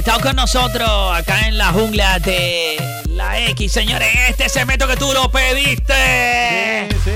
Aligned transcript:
conectado 0.00 0.22
con 0.22 0.36
nosotros 0.36 0.88
acá 1.14 1.46
en 1.46 1.58
la 1.58 1.72
jungla 1.72 2.18
de 2.20 2.82
la 3.08 3.38
X, 3.50 3.70
señores. 3.70 4.08
Este 4.30 4.48
cemento 4.48 4.88
que 4.88 4.96
tú 4.96 5.12
lo 5.12 5.30
pediste. 5.30 6.88
Sí, 6.90 6.96
sí. 7.04 7.10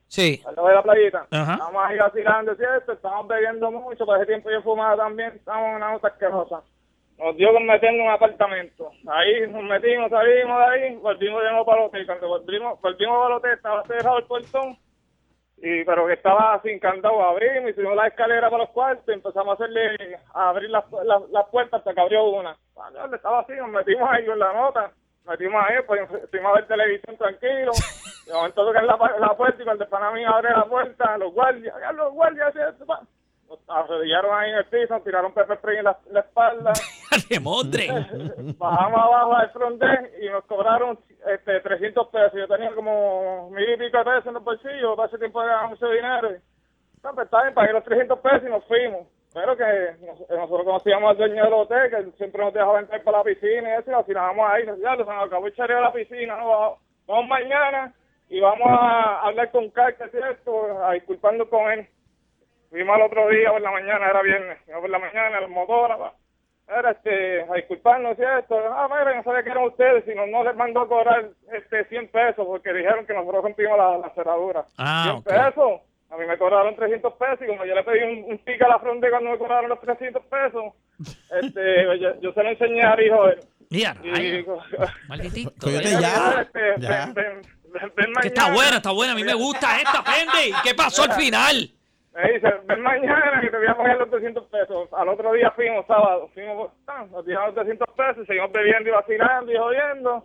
Sí. 0.09 0.41
Al 0.47 0.55
lado 0.55 0.69
de 0.69 0.75
la 0.75 0.83
playita. 0.83 1.27
Ajá. 1.31 1.53
Estábamos 1.55 1.83
ahí 1.85 1.99
vacilando, 1.99 2.55
¿cierto? 2.55 2.93
Estábamos 2.93 3.29
bebiendo 3.29 3.71
mucho, 3.73 4.07
por 4.07 4.17
ese 4.19 4.27
tiempo 4.27 4.51
yo 4.51 4.63
fumaba 4.63 4.97
también, 4.97 5.33
estábamos 5.35 5.69
en 5.71 5.77
una 5.77 5.93
nota 5.93 6.09
asquerosa. 6.09 6.63
Nos 7.19 7.35
dio 7.37 7.53
con 7.53 7.65
meternos 7.65 8.01
en 8.01 8.07
un 8.07 8.13
apartamento. 8.13 8.91
Ahí 9.09 9.47
nos 9.49 9.63
metimos, 9.63 10.11
salimos 10.11 10.59
de 10.59 10.65
ahí, 10.65 10.97
volvimos 10.97 11.43
de 11.43 11.51
nuevo 11.51 11.65
para 11.65 11.81
el 11.81 11.87
hotel. 11.87 12.07
Cuando 12.07 12.29
volvimos, 12.29 12.81
volvimos 12.81 13.17
para 13.17 13.27
el 13.27 13.33
hotel, 13.33 13.53
estaba 13.53 13.85
cerrado 13.85 14.19
el 14.19 14.25
portón, 14.25 14.79
y 15.57 15.85
pero 15.85 16.07
que 16.07 16.13
estaba 16.13 16.61
sin 16.63 16.79
candado. 16.79 17.23
Abrimos 17.23 17.71
y 17.71 17.73
subimos 17.73 17.97
la 17.97 18.09
escalera 18.09 18.51
para 18.51 18.65
los 18.65 18.73
cuartos 18.73 19.09
y 19.09 19.13
empezamos 19.13 19.49
a 19.49 19.65
hacerle, 19.65 20.19
a 20.35 20.51
abrir 20.51 20.69
las, 20.69 20.85
las, 21.05 21.23
las 21.31 21.49
puertas 21.49 21.79
hasta 21.79 21.95
que 21.95 22.01
abrió 22.01 22.25
una. 22.25 22.55
Cuando 22.75 23.17
estaba 23.17 23.41
así, 23.41 23.55
nos 23.55 23.71
metimos 23.71 24.09
ahí 24.11 24.27
con 24.27 24.39
la 24.39 24.53
nota, 24.53 24.93
metimos 25.27 25.65
ahí, 25.67 25.77
pues 25.87 26.03
fuimos 26.31 26.53
a 26.53 26.55
ver 26.57 26.69
televisión 26.69 27.17
tranquilo. 27.17 27.73
De 28.27 28.33
momento 28.35 28.67
tocan 28.67 28.87
la, 28.87 28.99
la 29.19 29.37
puerta 29.37 29.63
y 29.63 29.65
cuando 29.65 29.85
el 29.85 29.91
pana 29.91 30.11
mío 30.11 30.29
abre 30.29 30.51
la 30.51 30.65
puerta, 30.67 31.17
los 31.17 31.33
guardias, 31.33 31.75
los 31.95 32.13
guardias, 32.13 32.55
nos 33.49 33.59
arrodillaron 33.69 34.35
ahí 34.39 34.51
en 34.51 34.57
el 34.57 34.65
piso, 34.67 34.95
nos 34.95 35.05
tiraron 35.05 35.33
pepper 35.33 35.59
spray 35.59 35.79
en 35.79 35.85
la, 35.85 35.99
en 36.07 36.15
la 36.15 36.21
espalda. 36.21 36.73
¡De 37.31 37.41
modre! 37.41 37.89
Bajamos 38.59 39.01
abajo 39.01 39.35
al 39.35 39.51
front 39.51 39.83
y 40.21 40.29
nos 40.29 40.45
cobraron 40.45 40.99
este, 41.27 41.61
300 41.61 42.09
pesos. 42.09 42.33
Yo 42.35 42.49
tenía 42.49 42.75
como 42.75 43.51
mil 43.51 43.69
y 43.73 43.77
pico 43.77 43.99
de 43.99 44.05
pesos 44.05 44.27
en 44.27 44.35
los 44.35 44.45
bolsillos, 44.45 44.97
para 44.97 45.09
ese 45.09 45.19
tiempo 45.19 45.43
era 45.43 45.67
mucho 45.67 45.89
dinero. 45.89 46.31
No, 47.03 47.15
pues 47.15 47.25
está 47.27 47.43
bien, 47.43 47.55
pagué 47.55 47.73
los 47.73 47.85
300 47.85 48.19
pesos 48.19 48.43
y 48.47 48.51
nos 48.51 48.65
fuimos. 48.65 49.07
Pero 49.35 49.55
que 49.57 49.97
nos- 50.07 50.31
nosotros 50.31 50.65
conocíamos 50.65 51.11
al 51.11 51.17
dueño 51.19 51.45
del 51.45 51.53
hotel, 51.53 51.91
que 51.91 52.17
siempre 52.17 52.43
nos 52.43 52.55
dejaba 52.55 52.81
entrar 52.81 53.03
para 53.03 53.19
la 53.19 53.25
piscina 53.25 53.69
y 53.69 53.81
eso, 53.81 53.91
y 54.01 54.05
final 54.05 54.23
vamos 54.29 54.47
ahí, 54.51 54.65
nos, 54.67 54.79
ya, 54.81 54.97
nos 54.97 55.07
acabó 55.09 55.47
el 55.47 55.55
chareo 55.55 55.77
de 55.77 55.83
la 55.83 55.93
piscina, 55.93 56.37
¿no? 56.39 56.49
vamos, 56.49 56.79
vamos 57.07 57.29
mañana 57.29 57.93
y 58.31 58.41
vamos 58.41 58.67
a 58.71 59.21
hablar 59.27 59.51
con 59.51 59.69
Carl, 59.71 59.95
que 59.95 60.05
es 60.05 60.11
cierto, 60.11 60.83
a 60.83 60.93
disculparnos 60.93 61.49
con 61.49 61.71
él. 61.71 61.87
Fuimos 62.71 62.97
al 62.97 63.03
otro 63.03 63.29
día 63.29 63.51
por 63.51 63.61
la 63.61 63.71
mañana, 63.71 64.09
era 64.11 64.23
viernes, 64.23 64.59
fuimos 64.65 64.83
por 64.83 64.91
la 64.91 64.99
mañana, 64.99 65.41
los 65.41 65.51
motores, 65.51 65.97
pa. 65.97 66.15
era 66.79 66.91
este, 66.91 67.43
a 67.43 67.55
disculparnos, 67.55 68.17
¿cierto? 68.17 68.59
Ah, 68.73 68.89
mira, 68.91 69.15
no 69.15 69.23
sabía 69.23 69.43
que 69.43 69.51
eran 69.51 69.65
ustedes, 69.65 70.05
sino 70.05 70.27
no 70.27 70.45
les 70.45 70.57
mandó 70.57 70.81
a 70.83 70.89
cobrar 70.89 71.31
este 71.53 71.85
100 71.85 72.09
pesos 72.09 72.45
porque 72.47 72.73
dijeron 72.73 73.07
que 73.07 73.15
nosotros 73.15 73.45
rompimos 73.45 73.79
la, 73.79 73.99
la 73.99 74.11
cerradura. 74.15 74.65
Ah, 74.79 75.05
100 75.05 75.17
ok. 75.17 75.25
pesos. 75.25 75.81
A 76.09 76.17
mí 76.17 76.25
me 76.25 76.39
cobraron 76.39 76.77
300 76.77 77.15
pesos 77.15 77.41
y 77.43 77.47
como 77.47 77.65
yo 77.65 77.75
le 77.75 77.83
pedí 77.83 78.03
un, 78.05 78.31
un 78.31 78.39
tic 78.39 78.63
a 78.63 78.69
la 78.69 78.79
fronte 78.79 79.11
cuando 79.11 79.31
me 79.31 79.39
cobraron 79.39 79.69
los 79.69 79.81
300 79.81 80.23
pesos, 80.27 80.73
este, 81.43 81.99
yo, 82.01 82.21
yo 82.21 82.33
se 82.33 82.43
lo 82.43 82.49
enseñé 82.51 82.83
a 82.83 83.03
hijo. 83.03 83.25
Mira, 83.71 83.97
Y 84.05 84.45
malditito. 85.09 85.67
Ven, 85.67 87.15
ven, 87.15 87.43
ven, 87.95 88.13
Que 88.23 88.29
está 88.29 88.53
buena, 88.53 88.77
está 88.77 88.93
buena. 88.93 89.13
A 89.13 89.17
mí 89.17 89.25
me 89.25 89.35
gusta 89.35 89.79
esta, 89.79 90.03
Fendi. 90.03 90.53
¿Qué 90.63 90.75
pasó 90.75 91.03
al 91.03 91.13
final? 91.13 91.71
Me 92.17 92.33
dice, 92.33 92.49
ven 92.65 92.81
mañana 92.81 93.41
que 93.43 93.51
te 93.51 93.57
voy 93.59 93.67
a 93.67 93.75
coger 93.75 93.99
los 93.99 94.11
200 94.11 94.45
pesos. 94.49 94.89
Al 94.95 95.09
otro 95.11 95.33
día 95.35 95.51
fuimos, 95.51 95.87
sábado, 95.87 96.31
fuimos, 96.33 96.73
ah, 96.87 97.05
nos 97.11 97.25
dieron 97.27 97.47
los 97.47 97.55
200 97.57 97.89
pesos, 97.95 98.23
y 98.23 98.27
seguimos 98.27 98.51
bebiendo 98.53 98.89
y 98.89 98.93
vacilando 98.93 99.53
y 99.53 99.57
jodiendo. 99.57 100.23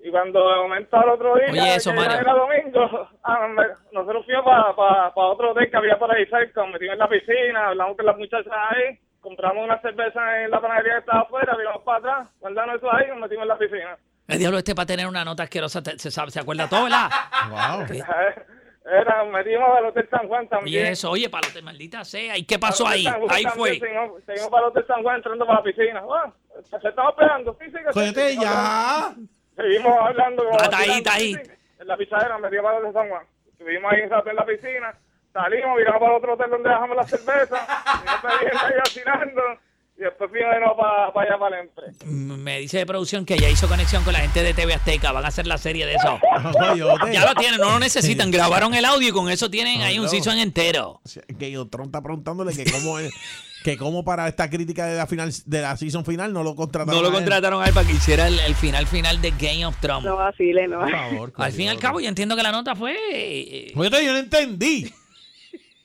Y 0.00 0.10
cuando 0.10 0.50
de 0.50 0.56
momento 0.60 0.96
al 0.98 1.08
otro 1.08 1.34
día, 1.36 1.46
Oye, 1.50 1.76
eso, 1.76 1.94
Mario. 1.94 2.18
era 2.20 2.32
domingo, 2.34 3.08
ah, 3.24 3.48
me- 3.48 3.64
nosotros 3.92 4.26
fuimos 4.26 4.44
para 4.44 4.76
pa, 4.76 5.14
pa 5.14 5.22
otro 5.22 5.52
hotel 5.52 5.70
que 5.70 5.76
había 5.78 5.98
por 5.98 6.14
ahí 6.14 6.26
cerca, 6.26 6.60
nos 6.60 6.72
metimos 6.72 6.92
en 6.92 6.98
la 6.98 7.08
piscina, 7.08 7.68
hablamos 7.68 7.96
con 7.96 8.04
las 8.04 8.18
muchachas 8.18 8.52
ahí, 8.70 8.98
compramos 9.22 9.64
una 9.64 9.80
cerveza 9.80 10.42
en 10.42 10.50
la 10.50 10.60
panadería 10.60 10.92
que 10.94 10.98
estaba 11.00 11.20
afuera, 11.20 11.56
miramos 11.56 11.82
para 11.84 11.98
atrás, 11.98 12.28
guardamos 12.38 12.76
eso 12.76 12.92
ahí 12.94 13.06
y 13.06 13.08
nos 13.12 13.18
metimos 13.20 13.42
en 13.44 13.48
la 13.48 13.56
piscina. 13.58 13.96
El 14.28 14.38
diablo 14.38 14.58
este 14.58 14.74
para 14.74 14.84
tener 14.86 15.06
una 15.06 15.24
nota 15.24 15.44
asquerosa 15.44 15.82
te- 15.82 15.98
se, 15.98 16.10
sabe, 16.10 16.30
se 16.30 16.40
acuerda 16.40 16.68
todo, 16.68 16.84
¿verdad? 16.84 17.08
Wow. 17.48 17.86
Era, 18.84 19.24
metimos 19.24 19.68
al 19.78 19.86
Hotel 19.86 20.06
San 20.10 20.28
Juan 20.28 20.44
Y 20.44 20.48
también. 20.48 20.86
eso, 20.86 21.10
oye, 21.10 21.30
palote, 21.30 21.62
maldita 21.62 22.04
sea. 22.04 22.36
¿Y 22.36 22.44
qué 22.44 22.58
pasó 22.58 22.86
ahí? 22.86 23.06
Hotel 23.06 23.28
San 23.28 23.36
Ahí 23.36 23.44
fue. 23.54 23.78
Seguimos, 23.78 24.22
seguimos 24.24 24.50
para 24.50 24.66
el 24.66 24.68
Hotel 24.70 24.86
San 24.86 25.02
Juan 25.02 25.16
entrando 25.16 25.46
para 25.46 25.58
la 25.58 25.64
piscina. 25.64 26.00
Bueno, 26.02 26.34
se 26.68 26.88
estaba 26.88 27.10
esperando. 27.10 27.56
Sí, 27.58 27.66
sí, 27.66 28.12
que 28.14 28.36
ya. 28.36 29.14
Seguimos 29.56 29.98
hablando. 29.98 30.44
Ah, 30.52 30.64
está 30.64 30.78
ahí, 30.78 30.90
está 30.90 31.14
ahí. 31.14 31.36
En 31.78 31.88
la 31.88 31.96
pichadera 31.96 32.38
me 32.38 32.50
dio 32.50 32.62
para 32.62 32.78
el 32.78 32.84
Hotel 32.84 32.92
San 32.94 33.08
Juan. 33.08 33.26
Estuvimos 33.48 33.92
ahí 33.92 34.00
en 34.02 34.36
la 34.36 34.44
piscina. 34.44 34.94
Salimos, 35.34 35.76
miramos 35.76 36.00
para 36.00 36.16
otro 36.16 36.34
hotel 36.34 36.48
donde 36.48 36.68
dejamos 36.68 36.96
la 36.96 37.04
cerveza. 37.04 37.56
Seguimos 37.56 38.22
bebiendo 38.22 38.66
ahí 38.66 38.74
vacilando. 38.78 39.42
Y 39.96 40.02
después 40.02 40.28
nuevo 40.32 40.76
para, 40.76 41.12
para 41.12 41.30
allá, 41.30 41.38
para 41.38 41.60
el 41.60 41.68
Me 42.10 42.58
dice 42.58 42.78
de 42.78 42.86
producción 42.86 43.24
que 43.24 43.38
ya 43.38 43.48
hizo 43.48 43.68
conexión 43.68 44.02
con 44.02 44.12
la 44.12 44.18
gente 44.20 44.42
de 44.42 44.52
TV 44.52 44.74
Azteca. 44.74 45.12
Van 45.12 45.24
a 45.24 45.28
hacer 45.28 45.46
la 45.46 45.56
serie 45.56 45.86
de 45.86 45.94
eso. 45.94 46.18
Ya 47.12 47.24
lo 47.24 47.34
tienen, 47.36 47.60
no 47.60 47.70
lo 47.70 47.78
necesitan. 47.78 48.30
Grabaron 48.32 48.74
el 48.74 48.84
audio 48.84 49.08
y 49.08 49.12
con 49.12 49.30
eso 49.30 49.50
tienen 49.50 49.82
ahí 49.82 49.98
un 50.00 50.08
season 50.08 50.38
entero. 50.38 51.00
Que 51.38 51.56
Tron 51.70 51.86
está 51.86 52.02
preguntándole 52.02 52.54
que 52.56 52.64
cómo 52.70 52.98
es, 52.98 53.12
que 53.62 53.76
cómo 53.76 54.04
para 54.04 54.26
esta 54.26 54.50
crítica 54.50 54.86
de 54.86 54.96
la 54.96 55.06
final 55.06 55.32
de 55.46 55.62
la 55.62 55.76
season 55.76 56.04
final 56.04 56.32
no 56.32 56.42
lo 56.42 56.56
contrataron. 56.56 56.94
No 56.96 57.00
lo 57.00 57.08
a 57.08 57.10
él. 57.10 57.14
contrataron 57.24 57.62
a 57.62 57.66
él 57.66 57.72
para 57.74 57.86
que 57.86 57.92
hiciera 57.92 58.26
el, 58.26 58.38
el 58.40 58.54
final 58.56 58.88
final 58.88 59.22
de 59.22 59.30
Game 59.30 59.64
of 59.64 59.76
Thrones. 59.80 60.04
No 60.04 60.16
vacile, 60.16 60.66
no. 60.66 60.80
Por 60.80 60.90
favor. 60.90 61.32
Al 61.36 61.52
fin 61.52 61.66
y 61.66 61.68
al 61.68 61.78
cabo, 61.78 62.00
yo 62.00 62.08
entiendo 62.08 62.34
que 62.34 62.42
la 62.42 62.50
nota 62.50 62.74
fue. 62.74 62.96
eh, 63.12 63.72
Coyote, 63.74 64.04
yo 64.04 64.12
no 64.12 64.18
entendí. 64.18 64.92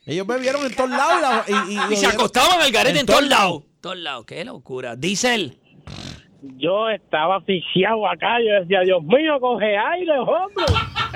Ellos 0.05 0.25
bebieron 0.25 0.65
en 0.65 0.75
todos 0.75 0.89
lados 0.89 1.45
y, 1.47 1.73
y, 1.73 1.77
y- 1.77 1.79
Y 1.93 1.95
se 1.95 2.07
acostaban 2.07 2.59
al 2.61 2.71
garete 2.71 2.99
en, 2.99 3.05
todos 3.05 3.27
lados. 3.27 3.63
Todos 3.81 3.97
lados, 3.97 4.25
qué 4.25 4.43
locura. 4.43 4.95
Diesel. 4.95 5.57
Yo 6.57 6.89
estaba 6.89 7.37
asfixiado 7.37 8.07
acá, 8.07 8.37
yo 8.39 8.61
decía, 8.61 8.79
Dios 8.81 9.03
mío, 9.03 9.39
coge 9.41 9.77
aire, 9.77 10.17
hombre, 10.19 10.65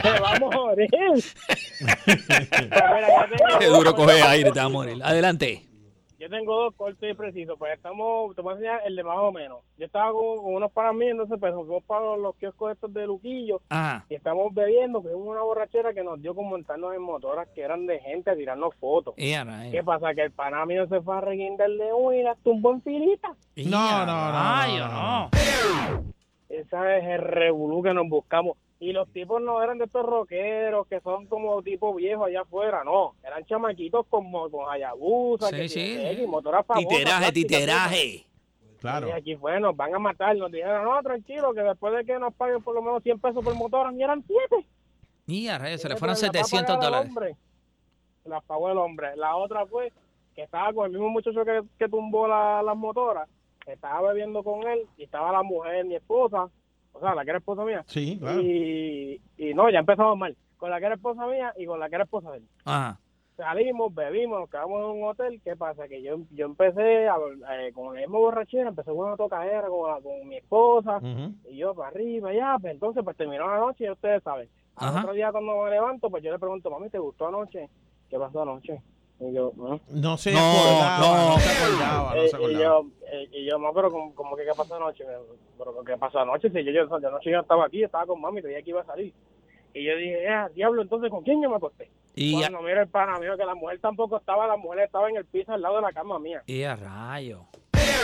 te 0.02 0.20
vamos 0.20 0.54
a 0.54 0.58
morir. 0.58 0.90
Qué 3.60 3.68
duro 3.68 3.96
coger 3.96 4.22
aire, 4.24 4.52
te 4.52 4.60
va 4.60 4.66
a 4.66 4.70
morir. 4.70 4.98
Adelante. 5.02 5.64
Yo 6.24 6.30
tengo 6.30 6.56
dos 6.56 6.74
cortes 6.76 7.12
y 7.12 7.14
precisos, 7.16 7.60
pues 7.60 7.74
estamos, 7.74 8.34
te 8.34 8.42
voy 8.42 8.54
a 8.54 8.56
enseñar 8.56 8.82
el 8.86 8.96
de 8.96 9.04
más 9.04 9.18
o 9.18 9.34
menos. 9.34 9.60
Yo 9.78 9.86
estaba 9.86 10.14
con, 10.14 10.38
con 10.38 10.56
unos 10.56 10.72
para 10.72 10.94
mí, 10.94 11.06
entonces 11.06 11.38
pues 11.38 11.54
fuimos 11.54 11.84
para 11.84 12.16
los 12.16 12.34
kioscos 12.38 12.72
estos 12.72 12.94
de 12.94 13.06
Luquillo 13.06 13.60
Ajá. 13.68 14.06
y 14.08 14.16
estamos 14.16 14.54
bebiendo, 14.54 15.04
que 15.04 15.10
hubo 15.10 15.32
una 15.32 15.42
borrachera 15.42 15.94
que 15.94 16.02
nos 16.02 16.22
dio 16.22 16.34
con 16.34 16.48
montarnos 16.48 16.96
en 16.96 17.02
motoras 17.02 17.50
que 17.50 17.60
eran 17.60 17.86
de 17.88 18.00
gente 18.00 18.32
a 18.32 18.38
tirarnos 18.38 18.74
fotos. 18.76 19.16
¿Qué 19.18 19.84
pasa? 19.84 20.14
Que 20.16 20.22
el 20.22 20.32
pana 20.32 20.66
mío 20.66 20.88
se 20.88 21.02
fue 21.02 21.18
a 21.18 21.20
reguindar 21.20 21.70
de 21.70 21.92
uno 21.92 22.14
y 22.14 22.24
las 22.24 22.38
tumbó 22.38 22.72
en 22.72 22.82
filita. 22.84 23.36
No, 23.58 24.06
no, 24.06 24.32
no, 24.32 24.78
no, 24.78 24.88
no. 24.88 25.30
Esa 26.48 26.98
es 27.00 27.04
el 27.04 27.20
revolú 27.20 27.84
que 27.84 27.94
nos 27.94 28.08
buscamos. 28.08 28.56
Y 28.84 28.92
los 28.92 29.08
tipos 29.14 29.42
no 29.42 29.62
eran 29.64 29.78
de 29.78 29.86
estos 29.86 30.06
rockeros 30.06 30.86
que 30.88 31.00
son 31.00 31.26
como 31.28 31.62
tipo 31.64 31.94
viejos 31.96 32.28
allá 32.28 32.42
afuera, 32.42 32.84
no. 32.84 33.16
Eran 33.24 33.46
chamaquitos 33.46 34.06
con, 34.08 34.30
mo- 34.30 34.50
con 34.50 34.70
Hayabusa, 34.70 35.48
Sí, 35.50 35.56
que 35.56 35.70
sí. 35.70 35.80
tienen 35.80 36.08
X, 36.08 36.28
motoras 36.28 36.66
famosas, 36.66 36.90
Titeraje, 36.90 37.32
titeraje. 37.32 38.26
Claro. 38.82 39.08
Y 39.08 39.12
aquí 39.12 39.36
fue, 39.38 39.58
nos 39.62 39.78
van 39.78 39.96
a 39.96 40.00
matar. 40.00 40.36
Nos 40.36 40.52
dijeron, 40.52 40.84
no, 40.84 41.02
tranquilo, 41.02 41.54
que 41.54 41.62
después 41.62 41.94
de 41.96 42.04
que 42.04 42.20
nos 42.20 42.34
paguen 42.34 42.62
por 42.62 42.76
lo 42.76 42.82
menos 42.82 43.02
100 43.04 43.20
pesos 43.22 43.42
por 43.42 43.56
motor, 43.56 43.94
y 43.94 44.04
eran 44.04 44.22
7. 44.28 44.68
Y 45.28 45.48
a 45.48 45.58
se 45.78 45.88
le 45.88 45.96
fueron 45.96 46.18
la 46.18 46.22
va 46.22 46.28
a 46.28 46.32
pagar 46.32 46.46
700 46.46 46.76
el 46.76 46.82
dólares. 46.82 47.08
hombre. 47.08 47.36
La 48.26 48.42
pagó 48.42 48.70
el 48.70 48.78
hombre. 48.78 49.16
La 49.16 49.38
otra 49.38 49.66
fue 49.66 49.94
que 50.36 50.42
estaba 50.44 50.74
con 50.74 50.88
el 50.88 50.92
mismo 50.92 51.08
muchacho 51.10 51.46
que, 51.46 51.62
que 51.80 51.88
tumbó 51.88 52.28
la- 52.28 52.62
las 52.62 52.76
motoras. 52.76 53.30
Estaba 53.66 54.10
bebiendo 54.12 54.44
con 54.44 54.68
él 54.68 54.82
y 54.98 55.04
estaba 55.04 55.32
la 55.32 55.44
mujer, 55.44 55.86
mi 55.86 55.96
esposa, 55.96 56.50
o 56.94 57.00
sea, 57.00 57.14
la 57.16 57.24
que 57.24 57.30
era 57.32 57.40
esposa 57.40 57.66
mía. 57.66 57.84
Sí, 57.88 58.18
claro. 58.20 58.40
Y, 58.42 59.22
y 59.38 59.54
no, 59.54 59.70
ya 59.70 59.80
empezamos 59.80 60.18
mal. 60.18 60.36
Con 60.58 60.70
la 60.70 60.80
que 60.80 60.86
era 60.86 60.96
esposa 60.96 61.28
mía 61.28 61.54
y 61.58 61.66
con 61.66 61.80
la 61.80 61.90
que 61.90 61.96
era 61.96 62.04
esposa 62.06 62.32
de 62.32 62.38
él. 62.38 62.48
Ajá. 62.66 63.00
Salimos, 63.36 63.94
bebimos, 63.96 64.40
nos 64.42 64.50
quedamos 64.50 64.80
en 64.80 65.02
un 65.02 65.10
hotel. 65.10 65.42
¿Qué 65.44 65.56
pasa? 65.56 65.88
Que 65.88 66.04
yo, 66.04 66.20
yo 66.32 66.46
empecé 66.46 67.08
a, 67.10 67.16
eh, 67.58 67.72
con 67.74 67.94
la 67.96 68.02
misma 68.02 68.20
borrachera, 68.20 68.70
empecé 68.70 68.92
con 68.92 69.08
una 69.08 69.18
tocadera 69.18 69.68
con, 69.68 69.90
la- 69.92 70.00
con 70.02 70.28
mi 70.28 70.38
esposa. 70.38 71.02
Y 71.50 71.58
yo 71.58 71.74
para 71.74 71.90
arriba, 71.90 72.32
ya, 72.32 72.58
pues 72.62 72.74
entonces 72.74 73.04
pues 73.04 73.18
terminó 73.18 73.48
la 73.50 73.58
noche 73.58 73.86
y 73.86 73.90
ustedes 73.90 74.22
saben. 74.24 74.48
Al 74.76 74.90
Ajá. 74.90 75.00
otro 75.02 75.14
día 75.14 75.32
cuando 75.32 75.64
me 75.64 75.72
levanto, 75.72 76.10
pues 76.12 76.24
yo 76.24 76.32
le 76.32 76.40
pregunto, 76.40 76.70
mami, 76.70 76.90
¿te 76.90 77.00
gustó 77.00 77.28
anoche? 77.28 77.70
¿Qué 78.10 78.20
pasó 78.20 78.44
anoche? 78.44 78.82
Y 79.30 79.34
yo, 79.34 79.52
¿no? 79.56 79.80
No 79.90 80.18
se 80.18 80.32
No, 80.32 80.40
acordaba, 80.40 80.98
no. 81.18 81.30
no, 81.30 81.40
se 81.40 81.50
acordaba, 81.50 82.10
no 82.16 82.22
Eh, 82.22 82.28
se 82.28 82.36
y 82.36 82.40
acordaba. 82.40 82.64
yo, 82.64 82.86
eh, 83.12 83.30
y 83.32 83.46
yo, 83.46 83.58
no, 83.58 83.74
pero 83.74 83.92
como, 83.92 84.16
como 84.16 84.36
que 84.36 84.44
qué 84.44 84.52
pasó 84.56 84.76
anoche, 84.76 85.06
pero 85.58 85.84
qué 85.86 85.98
pasó 85.98 86.20
anoche, 86.20 86.50
si 86.50 86.64
yo, 86.64 86.72
yo, 86.72 87.00
yo 87.00 87.08
anoche 87.08 87.32
yo 87.32 87.40
estaba 87.40 87.66
aquí, 87.66 87.84
estaba 87.84 88.06
con 88.06 88.20
mami, 88.22 88.42
creía 88.42 88.62
que 88.62 88.70
iba 88.72 88.82
a 88.82 88.86
salir. 88.86 89.14
Y 89.74 89.84
yo 89.86 89.96
dije, 89.96 90.28
ah, 90.30 90.50
diablo, 90.54 90.82
entonces 90.82 91.10
¿con 91.10 91.24
quién 91.24 91.42
yo 91.42 91.50
me 91.50 91.56
acosté? 91.56 91.90
Y 92.16 92.36
a, 92.44 92.48
Cuando 92.50 92.62
mira 92.68 92.82
el 92.84 92.88
pana 92.90 93.18
mío 93.20 93.36
que 93.38 93.46
la 93.46 93.56
mujer 93.56 93.80
tampoco 93.80 94.18
estaba, 94.18 94.46
la 94.46 94.56
mujer 94.58 94.82
estaba 94.82 95.10
en 95.10 95.18
el 95.18 95.26
piso 95.26 95.52
al 95.52 95.62
lado 95.64 95.78
de 95.78 95.82
la 95.82 95.94
cama 95.94 96.20
mía. 96.20 96.44
y 96.46 96.64
a 96.64 96.76
rayos. 96.76 97.42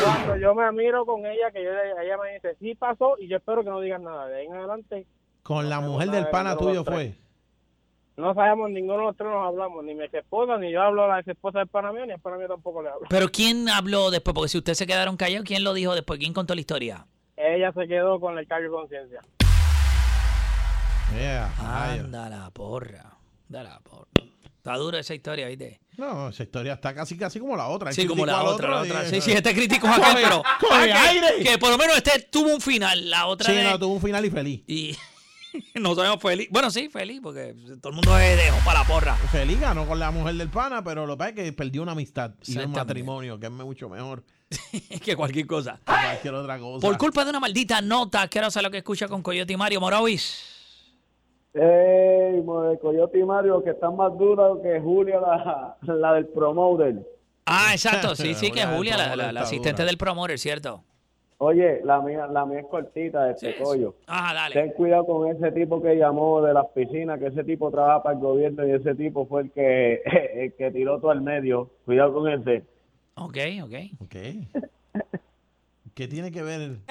Cuando 0.04 0.38
yo 0.38 0.56
me 0.56 0.72
miro 0.72 1.06
con 1.06 1.26
ella, 1.26 1.52
que 1.52 1.64
yo, 1.64 1.70
ella 2.02 2.18
me 2.18 2.34
dice, 2.34 2.56
sí 2.60 2.74
pasó, 2.74 3.16
y 3.20 3.28
yo 3.28 3.38
espero 3.38 3.64
que 3.64 3.70
no 3.70 3.82
digas 3.82 4.02
nada. 4.02 4.28
De 4.28 4.38
ahí 4.40 4.46
en 4.48 4.56
adelante, 4.56 5.06
Con 5.44 5.70
la 5.70 5.80
mujer 5.82 6.10
del 6.10 6.28
pana 6.30 6.56
tuyo 6.58 6.84
fue. 6.84 7.14
No 8.20 8.34
sabemos, 8.34 8.70
ninguno 8.70 8.98
de 9.00 9.04
los 9.06 9.18
tres 9.18 9.30
nos 9.30 9.48
hablamos, 9.48 9.84
ni 9.84 9.96
mi 9.96 10.04
ex 10.04 10.14
esposa, 10.14 10.58
ni 10.58 10.72
yo 10.72 10.82
hablo 10.82 11.06
a 11.06 11.08
la 11.08 11.20
ex 11.20 11.28
esposa 11.30 11.60
del 11.60 11.68
pana 11.68 11.92
mío, 11.92 12.06
ni 12.06 12.14
el 12.14 12.20
pana 12.20 12.38
mío 12.38 12.48
tampoco 12.48 12.82
le 12.84 12.90
hablo. 12.90 13.08
Pero 13.10 13.30
¿quién 13.30 13.68
habló 13.70 14.12
después? 14.12 14.34
Porque 14.34 14.50
si 14.50 14.58
ustedes 14.58 14.78
se 14.78 14.86
quedaron 14.88 15.18
callados, 15.18 15.46
¿quién 15.46 15.64
lo 15.64 15.74
dijo 15.74 15.96
después? 15.96 16.20
¿Quién 16.20 16.34
contó 16.34 16.54
la 16.56 16.62
historia? 16.62 17.06
Ella 17.38 17.72
se 17.74 17.88
quedó 17.88 18.20
con 18.20 18.38
el 18.38 18.48
cargo 18.48 18.64
de 18.66 18.70
conciencia. 18.82 19.22
Yeah. 21.18 21.52
Anda 21.60 22.30
la 22.30 22.50
porra. 22.52 23.18
Da 23.48 23.64
la 23.64 23.80
porra. 23.80 24.06
Está 24.58 24.76
dura 24.76 25.00
esa 25.00 25.16
historia, 25.16 25.48
¿viste? 25.48 25.80
No, 25.98 26.30
esa 26.30 26.44
historia 26.44 26.74
está 26.74 26.94
casi 26.94 27.18
casi 27.18 27.40
como 27.40 27.56
la 27.56 27.68
otra. 27.68 27.92
Sí, 27.92 28.06
como 28.06 28.26
la 28.26 28.44
otra, 28.44 28.70
la 28.70 28.82
otra. 28.82 29.04
y- 29.06 29.10
Sí, 29.10 29.22
sí, 29.22 29.32
este 29.32 29.54
crítico 29.56 29.88
es 29.88 29.94
aquel, 29.98 30.24
pero. 30.24 30.44
coge 30.60 30.86
que- 30.86 30.94
aire. 30.94 31.28
Que 31.44 31.58
por 31.58 31.70
lo 31.72 31.78
menos 31.78 31.98
este 31.98 32.28
tuvo 32.30 32.54
un 32.54 32.62
final, 32.62 33.10
la 33.10 33.26
otra. 33.26 33.48
Sí, 33.48 33.56
de- 33.56 33.64
no, 33.64 33.80
tuvo 33.80 33.94
un 33.96 34.02
final 34.02 34.24
y 34.26 34.30
feliz. 34.30 34.64
Y 34.68 34.96
no 35.76 35.96
sabemos 35.96 36.22
feliz. 36.22 36.48
Bueno, 36.52 36.70
sí, 36.72 36.90
feliz, 36.90 37.20
porque 37.22 37.56
todo 37.82 37.90
el 37.90 37.96
mundo 37.96 38.12
se 38.18 38.36
dejó 38.36 38.58
para 38.66 38.80
la 38.82 38.86
porra. 38.88 39.16
Feliz 39.16 39.60
ganó 39.60 39.88
con 39.88 40.00
la 40.00 40.12
mujer 40.12 40.36
del 40.36 40.50
pana, 40.50 40.84
pero 40.84 41.06
lo 41.06 41.14
que 41.14 41.18
pasa 41.18 41.30
es 41.30 41.36
que 41.36 41.54
perdió 41.54 41.82
una 41.82 41.94
amistad 41.94 42.32
y 42.46 42.58
un 42.58 42.72
matrimonio, 42.72 43.40
que 43.40 43.48
es 43.48 43.52
mucho 43.52 43.90
mejor 43.90 44.24
que 45.04 45.16
cualquier 45.16 45.48
cosa. 45.48 45.78
que 45.86 45.92
cualquier 45.92 46.34
otra 46.34 46.60
cosa. 46.60 46.86
Por 46.88 46.98
culpa 46.98 47.24
de 47.24 47.30
una 47.32 47.40
maldita 47.40 47.82
nota, 47.82 48.28
quiero 48.28 48.50
saber 48.52 48.66
lo 48.66 48.72
que 48.72 48.78
escucha 48.80 49.08
con 49.08 49.22
Coyote 49.22 49.54
y 49.54 49.58
Mario 49.58 49.80
Morovis. 49.82 50.56
Ey, 51.54 52.44
Coyote 52.80 53.20
y 53.20 53.24
Mario, 53.24 53.64
que 53.64 53.72
están 53.72 53.96
más 53.96 54.16
duros 54.18 54.60
que 54.62 54.80
Julia, 54.80 55.20
la, 55.20 55.76
la 55.82 56.14
del 56.14 56.28
promoter. 56.28 56.96
Ah, 57.46 57.70
exacto, 57.74 58.16
sí, 58.16 58.34
sí, 58.36 58.52
que 58.52 58.66
Julia 58.66 58.96
la, 58.98 59.16
la- 59.16 59.32
la 59.32 59.42
asistente 59.42 59.84
del 59.84 59.98
promoter, 59.98 60.38
¿cierto? 60.38 60.84
Oye, 61.42 61.80
la 61.86 62.02
mía, 62.02 62.28
la 62.28 62.46
mía 62.46 62.60
es 62.60 62.66
cortita, 62.66 63.32
este 63.32 63.56
collo. 63.56 63.96
Ajá, 64.08 64.34
dale. 64.34 64.56
Ten 64.56 64.74
cuidado 64.74 65.06
con 65.06 65.32
ese 65.32 65.54
tipo 65.54 65.82
que 65.82 65.96
llamó 65.96 66.42
de 66.42 66.54
las 66.54 66.66
piscinas, 66.76 67.18
que 67.18 67.28
ese 67.28 67.46
tipo 67.46 67.72
trabaja 67.72 68.04
para 68.04 68.16
el 68.16 68.22
gobierno 68.22 68.68
y 68.68 68.72
ese 68.72 68.94
tipo 68.94 69.26
fue 69.26 69.44
el 69.44 69.52
que, 69.52 70.02
el 70.36 70.54
que 70.56 70.70
tiró 70.72 71.00
todo 71.00 71.12
al 71.12 71.22
medio. 71.22 71.72
Cuidado 71.86 72.14
con 72.14 72.30
ese. 72.30 72.66
Ok, 73.16 73.38
ok. 73.64 73.74
Ok. 74.02 74.16
¿Qué 75.94 76.08
tiene 76.10 76.30
que 76.30 76.44
ver? 76.44 76.80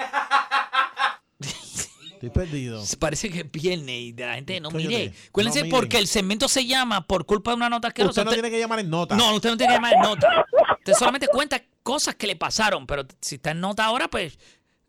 Estoy 1.39 2.31
perdido. 2.31 2.81
Parece 2.99 3.29
que 3.29 3.41
es 3.41 3.51
viernes 3.51 3.95
y 3.95 4.11
de 4.13 4.25
la 4.25 4.33
gente 4.33 4.59
no 4.59 4.71
mire. 4.71 5.13
Acuérdense 5.29 5.63
no 5.63 5.69
porque 5.69 5.99
el 5.99 6.07
segmento 6.07 6.47
se 6.47 6.65
llama 6.65 7.05
por 7.05 7.25
culpa 7.25 7.51
de 7.51 7.57
una 7.57 7.69
nota 7.69 7.91
que 7.91 8.03
Usted 8.03 8.25
no 8.25 8.31
tiene 8.31 8.49
que 8.49 8.59
llamar 8.59 8.79
en 8.79 8.89
nota. 8.89 9.15
No, 9.15 9.35
usted 9.35 9.51
no 9.51 9.57
tiene 9.57 9.71
que 9.71 9.77
llamar 9.77 9.93
en 9.93 10.01
nota. 10.01 10.45
Usted 10.79 10.93
solamente 10.93 11.27
cuenta 11.27 11.61
cosas 11.83 12.15
que 12.15 12.27
le 12.27 12.35
pasaron, 12.35 12.85
pero 12.85 13.05
si 13.21 13.35
está 13.35 13.51
en 13.51 13.61
nota 13.61 13.85
ahora, 13.85 14.07
pues 14.07 14.37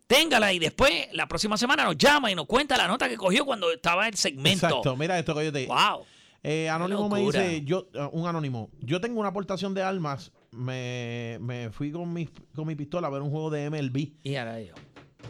téngala 0.06 0.52
y 0.52 0.58
después 0.58 0.92
la 1.12 1.28
próxima 1.28 1.56
semana 1.56 1.84
nos 1.84 1.96
llama 1.96 2.30
y 2.30 2.34
nos 2.34 2.46
cuenta 2.46 2.76
la 2.76 2.88
nota 2.88 3.08
que 3.08 3.16
cogió 3.16 3.44
cuando 3.44 3.70
estaba 3.70 4.08
el 4.08 4.14
segmento. 4.14 4.66
Exacto, 4.66 4.96
mira 4.96 5.18
esto 5.18 5.34
que 5.34 5.44
yo 5.44 5.52
te 5.52 5.66
Wow. 5.66 6.04
Eh, 6.42 6.68
anónimo 6.70 7.08
me 7.08 7.20
dice, 7.20 7.62
yo, 7.64 7.88
eh, 7.92 8.08
un 8.12 8.26
anónimo, 8.26 8.70
yo 8.80 9.00
tengo 9.00 9.20
una 9.20 9.28
aportación 9.28 9.74
de 9.74 9.82
armas, 9.82 10.32
me, 10.50 11.36
me 11.40 11.70
fui 11.70 11.92
con 11.92 12.12
mi, 12.12 12.26
con 12.54 12.66
mi 12.66 12.74
pistola 12.74 13.08
a 13.08 13.10
ver 13.10 13.20
un 13.20 13.30
juego 13.30 13.50
de 13.50 13.68
MLB. 13.68 14.14
Y 14.22 14.36
ahora 14.36 14.60
yo. 14.60 14.72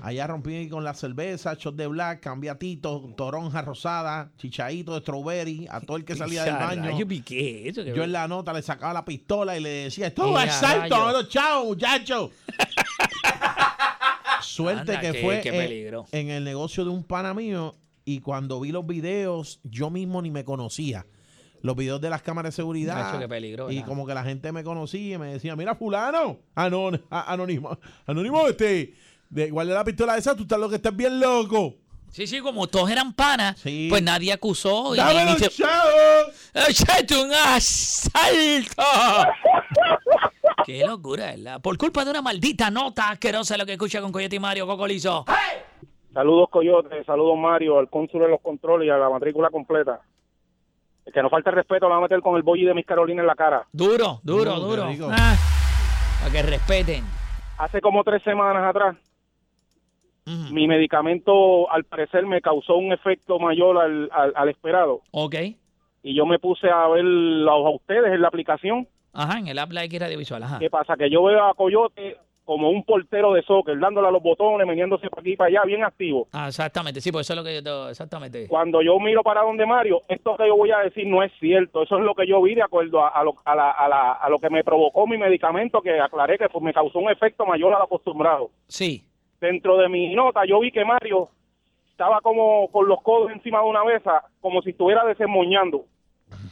Allá 0.02 0.26
rompí 0.26 0.68
con 0.70 0.82
la 0.82 0.94
cerveza, 0.94 1.54
shot 1.58 1.76
de 1.76 1.86
black, 1.86 2.20
cambié 2.20 2.48
a 2.50 2.58
Tito, 2.58 3.12
toronja 3.16 3.60
rosada, 3.60 4.32
chichaito 4.38 4.94
de 4.94 5.00
strawberry, 5.00 5.66
a 5.70 5.80
todo 5.80 5.98
el 5.98 6.04
que 6.06 6.14
salía 6.16 6.44
del 6.44 6.54
baño. 6.54 6.98
Yo 6.98 7.06
piqué 7.06 7.68
eso. 7.68 7.82
Yo 7.82 8.02
en 8.04 8.12
la 8.12 8.26
nota 8.26 8.52
le 8.54 8.62
sacaba 8.62 8.94
la 8.94 9.04
pistola 9.04 9.58
y 9.58 9.60
le 9.60 9.68
decía, 9.68 10.06
esto 10.06 10.38
¡Eh, 10.38 10.44
es 10.44 10.50
a 10.50 10.60
salto, 10.60 10.94
rayos! 10.96 11.12
bueno, 11.12 11.28
chao, 11.28 11.64
muchacho. 11.66 12.30
Suerte 14.42 14.80
Anda, 14.96 15.00
que 15.00 15.12
qué- 15.12 15.22
fue 15.22 15.40
qué 15.42 15.88
en- 16.12 16.30
el 16.30 16.44
negocio 16.44 16.84
de 16.84 16.90
un 16.90 17.04
pana 17.04 17.34
mío 17.34 17.76
y 18.04 18.20
cuando 18.20 18.58
vi 18.60 18.72
los 18.72 18.86
videos, 18.86 19.60
yo 19.64 19.90
mismo 19.90 20.22
ni 20.22 20.30
me 20.30 20.44
conocía. 20.44 21.06
Los 21.62 21.76
videos 21.76 22.00
de 22.00 22.08
las 22.08 22.22
cámaras 22.22 22.54
de 22.54 22.56
seguridad. 22.56 23.18
Qué 23.18 23.28
peligro, 23.28 23.70
y 23.70 23.82
como 23.82 24.06
que 24.06 24.14
la 24.14 24.24
gente 24.24 24.50
me 24.50 24.64
conocía 24.64 25.16
y 25.16 25.18
me 25.18 25.26
decía, 25.34 25.54
mira, 25.56 25.74
fulano, 25.74 26.38
Anón- 26.54 27.02
a- 27.10 27.30
anónimo, 27.34 27.78
anónimo 28.06 28.46
este, 28.48 28.94
de, 29.30 29.50
guarda 29.50 29.74
la 29.74 29.84
pistola 29.84 30.16
esa, 30.16 30.36
tú 30.36 30.42
estás 30.42 30.58
lo 30.58 30.68
que 30.68 30.76
estás 30.76 30.94
bien 30.94 31.18
loco. 31.20 31.74
Sí, 32.10 32.26
sí, 32.26 32.40
como 32.40 32.66
todos 32.66 32.90
eran 32.90 33.12
panas, 33.12 33.58
Sí. 33.60 33.86
pues 33.88 34.02
nadie 34.02 34.32
acusó. 34.32 34.94
y- 34.94 34.98
¡Dame 34.98 35.24
los 35.26 35.56
chavos! 35.56 36.50
¡Échate 36.68 37.22
un 37.22 37.32
asalto! 37.32 38.82
¡Qué 40.66 40.84
locura, 40.86 41.26
¿verdad? 41.26 41.60
Por 41.60 41.78
culpa 41.78 42.04
de 42.04 42.10
una 42.10 42.22
maldita 42.22 42.70
nota 42.70 43.10
asquerosa 43.10 43.56
lo 43.56 43.64
que 43.64 43.72
escucha 43.72 44.00
con 44.00 44.12
Coyote 44.12 44.36
y 44.36 44.40
Mario 44.40 44.66
Cocolizo. 44.66 45.24
Saludos, 46.12 46.48
Coyote, 46.50 47.04
saludos, 47.04 47.38
Mario, 47.38 47.78
al 47.78 47.88
cónsul 47.88 48.22
de 48.22 48.28
los 48.28 48.40
controles 48.40 48.88
y 48.88 48.90
a 48.90 48.96
la 48.96 49.08
matrícula 49.08 49.48
completa. 49.50 50.00
El 51.06 51.12
que 51.12 51.22
no 51.22 51.30
falta 51.30 51.50
el 51.50 51.56
respeto 51.56 51.86
lo 51.86 51.92
va 51.92 51.98
a 51.98 52.00
meter 52.02 52.20
con 52.20 52.36
el 52.36 52.42
bolli 52.42 52.64
de 52.64 52.74
Miss 52.74 52.86
Carolina 52.86 53.20
en 53.22 53.26
la 53.28 53.34
cara. 53.36 53.66
Duro, 53.72 54.20
duro, 54.24 54.56
duro. 54.60 54.88
Ah, 55.12 55.36
para 56.20 56.32
que 56.32 56.42
respeten. 56.42 57.04
Hace 57.58 57.80
como 57.80 58.02
tres 58.04 58.22
semanas 58.24 58.64
atrás, 58.68 58.96
Mi 60.26 60.68
medicamento 60.68 61.70
al 61.70 61.84
parecer 61.84 62.24
me 62.26 62.40
causó 62.40 62.76
un 62.76 62.92
efecto 62.92 63.38
mayor 63.38 63.78
al, 63.78 64.08
al, 64.12 64.32
al 64.36 64.48
esperado. 64.48 65.00
Ok. 65.10 65.34
Y 66.02 66.14
yo 66.14 66.24
me 66.26 66.38
puse 66.38 66.68
a 66.70 66.86
verlos 66.88 67.66
a 67.66 67.70
ustedes 67.70 68.12
en 68.12 68.20
la 68.22 68.28
aplicación. 68.28 68.86
Ajá, 69.12 69.38
en 69.38 69.48
el 69.48 69.58
app 69.58 69.72
Like 69.72 69.98
Radiovisual, 69.98 70.42
ajá. 70.42 70.58
¿Qué 70.60 70.70
pasa? 70.70 70.96
Que 70.96 71.10
yo 71.10 71.24
veo 71.24 71.44
a 71.44 71.54
Coyote 71.54 72.16
como 72.44 72.70
un 72.70 72.82
portero 72.84 73.32
de 73.32 73.42
soccer, 73.42 73.78
dándole 73.78 74.08
a 74.08 74.10
los 74.10 74.22
botones, 74.22 74.66
meneándose 74.66 75.08
para 75.08 75.20
aquí 75.20 75.32
y 75.32 75.36
para 75.36 75.48
allá, 75.48 75.62
bien 75.66 75.84
activo. 75.84 76.26
Ah, 76.32 76.48
exactamente, 76.48 77.00
sí, 77.00 77.12
pues 77.12 77.26
eso 77.26 77.34
es 77.34 77.38
lo 77.38 77.44
que 77.44 77.54
yo 77.54 77.62
te... 77.62 77.90
Exactamente. 77.90 78.48
Cuando 78.48 78.82
yo 78.82 78.98
miro 78.98 79.22
para 79.22 79.42
donde 79.42 79.66
Mario, 79.66 80.02
esto 80.08 80.36
que 80.36 80.48
yo 80.48 80.56
voy 80.56 80.70
a 80.72 80.78
decir 80.78 81.06
no 81.06 81.22
es 81.22 81.30
cierto. 81.38 81.82
Eso 81.82 81.98
es 81.98 82.04
lo 82.04 82.14
que 82.14 82.26
yo 82.26 82.42
vi 82.42 82.54
de 82.56 82.62
acuerdo 82.62 83.04
a, 83.04 83.08
a 83.08 83.22
lo, 83.22 83.34
a, 83.44 83.54
la- 83.54 83.70
a 83.70 83.88
la- 83.88 84.12
a 84.12 84.28
lo 84.28 84.38
que 84.38 84.50
me 84.50 84.64
provocó 84.64 85.06
mi 85.06 85.16
medicamento, 85.18 85.80
que 85.80 86.00
aclaré 86.00 86.38
que 86.38 86.48
pues, 86.48 86.62
me 86.64 86.72
causó 86.72 86.98
un 86.98 87.10
efecto 87.10 87.46
mayor 87.46 87.72
al 87.74 87.82
acostumbrado. 87.82 88.50
Sí. 88.68 89.04
Dentro 89.40 89.76
de 89.78 89.88
mi 89.88 90.14
nota, 90.14 90.40
yo 90.46 90.60
vi 90.60 90.70
que 90.70 90.84
Mario 90.84 91.28
estaba 91.90 92.20
como 92.20 92.68
con 92.70 92.88
los 92.88 93.00
codos 93.02 93.30
encima 93.32 93.60
de 93.60 93.64
una 93.66 93.84
mesa, 93.84 94.22
como 94.40 94.60
si 94.62 94.70
estuviera 94.70 95.04
desemmoñando. 95.04 95.84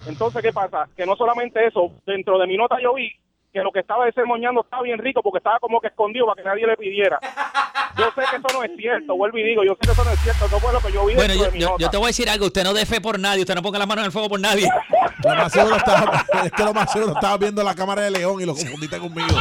Entonces, 0.06 0.42
¿qué 0.42 0.52
pasa? 0.52 0.88
Que 0.96 1.06
no 1.06 1.16
solamente 1.16 1.64
eso, 1.66 1.90
dentro 2.06 2.38
de 2.38 2.46
mi 2.46 2.56
nota 2.56 2.76
yo 2.82 2.94
vi 2.94 3.10
que 3.52 3.60
lo 3.62 3.72
que 3.72 3.80
estaba 3.80 4.04
desemmoñando 4.04 4.60
estaba 4.60 4.82
bien 4.82 4.98
rico 4.98 5.22
porque 5.22 5.38
estaba 5.38 5.58
como 5.58 5.80
que 5.80 5.88
escondido 5.88 6.26
para 6.26 6.42
que 6.42 6.48
nadie 6.48 6.66
le 6.66 6.76
pidiera. 6.76 7.18
Yo 7.96 8.04
sé 8.14 8.22
que 8.30 8.36
eso 8.36 8.46
no 8.58 8.62
es 8.62 8.70
cierto, 8.76 9.16
vuelvo 9.16 9.38
y 9.38 9.42
digo, 9.42 9.64
yo 9.64 9.72
sé 9.74 9.80
que 9.86 9.92
eso 9.92 10.04
no 10.04 10.10
es 10.10 10.18
cierto, 10.20 10.44
eso 10.46 10.60
fue 10.60 10.72
lo 10.72 10.80
que 10.80 10.92
yo 10.92 11.06
vi 11.06 11.14
Bueno, 11.14 11.28
dentro 11.32 11.44
yo, 11.46 11.50
de 11.50 11.52
mi 11.56 11.60
yo- 11.60 11.68
nota. 11.70 11.82
yo 11.82 11.90
te 11.90 11.96
voy 11.96 12.04
a 12.04 12.08
decir 12.08 12.28
algo. 12.28 12.46
Usted 12.46 12.64
no 12.64 12.74
dé 12.74 12.84
fe 12.86 13.00
por 13.00 13.18
nadie. 13.18 13.40
Usted 13.42 13.54
no 13.54 13.62
ponga 13.62 13.78
las 13.78 13.88
manos 13.88 14.02
en 14.02 14.06
el 14.06 14.12
fuego 14.12 14.28
por 14.28 14.40
nadie. 14.40 14.68
Lo 15.24 15.34
más 15.34 15.52
seguro 15.52 15.76
estaba, 15.76 16.24
es 16.44 16.52
que 16.52 16.62
lo 16.62 16.74
más 16.74 16.92
seguro 16.92 17.12
estaba 17.14 17.36
viendo 17.38 17.62
la 17.64 17.74
cámara 17.74 18.02
de 18.02 18.10
León 18.10 18.40
y 18.40 18.44
lo 18.46 18.52
confundiste 18.54 18.98
conmigo. 18.98 19.34